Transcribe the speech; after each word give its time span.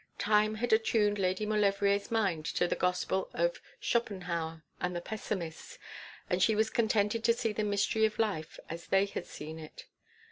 Time 0.17 0.55
had 0.55 0.73
attuned 0.73 1.19
Lady 1.19 1.45
Maulevrier's 1.45 2.09
mind 2.09 2.43
to 2.43 2.67
the 2.67 2.75
gospel 2.75 3.29
of 3.35 3.61
Schopenhauer 3.79 4.63
and 4.79 4.95
the 4.95 4.99
Pessimists, 4.99 5.77
and 6.27 6.41
she 6.41 6.55
was 6.55 6.71
contented 6.71 7.23
to 7.23 7.33
see 7.33 7.53
the 7.53 7.63
mystery 7.63 8.03
of 8.05 8.17
life 8.17 8.59
as 8.67 8.87
they 8.87 9.05
had 9.05 9.27
seen 9.27 9.59
it. 9.59 9.85